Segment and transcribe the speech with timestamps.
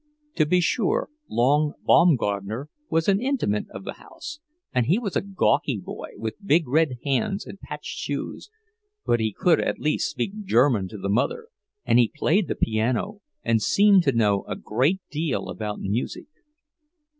[0.37, 4.39] To be sure, long Baumgartner was an intimate of the house,
[4.73, 8.49] and he was a gawky boy with big red hands and patched shoes;
[9.05, 11.49] but he could at least speak German to the mother,
[11.85, 16.25] and he played the piano, and seemed to know a great deal about music.